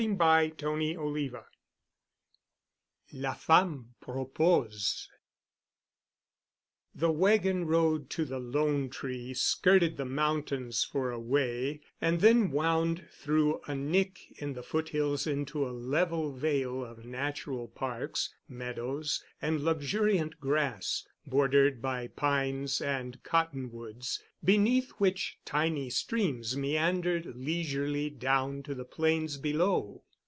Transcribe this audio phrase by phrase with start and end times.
[0.01, 1.35] *CHAPTER XX*
[3.13, 5.07] *La Femme Propose*
[6.95, 12.49] The wagon road to the "Lone Tree" skirted the mountains for a way and then
[12.49, 19.23] wound through a nick in the foothills into a level vale of natural parks, meadows,
[19.41, 28.63] and luxuriant grass, bordered by pines and cottonwoods, beneath which tiny streams meandered leisurely down
[28.63, 30.03] to the plains below.